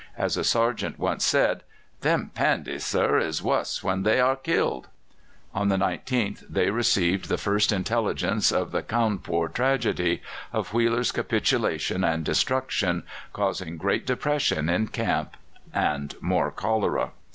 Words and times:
As 0.17 0.35
a 0.35 0.43
sergeant 0.43 0.97
once 0.97 1.23
said: 1.23 1.61
"Them 1.99 2.31
Pandies, 2.33 2.83
sir, 2.83 3.19
is 3.19 3.43
wuss 3.43 3.83
when 3.83 4.01
they 4.01 4.19
are 4.19 4.35
killed." 4.35 4.87
On 5.53 5.69
the 5.69 5.75
19th 5.75 6.41
they 6.49 6.71
received 6.71 7.29
the 7.29 7.37
first 7.37 7.71
intelligence 7.71 8.51
of 8.51 8.71
the 8.71 8.81
Cawnpore 8.81 9.49
tragedy 9.53 10.23
of 10.51 10.73
Wheeler's 10.73 11.11
capitulation 11.11 12.03
and 12.03 12.23
destruction 12.25 13.03
causing 13.31 13.77
great 13.77 14.07
depression 14.07 14.69
in 14.69 14.87
camp 14.87 15.37
and 15.71 16.15
more 16.19 16.49
cholera. 16.49 17.11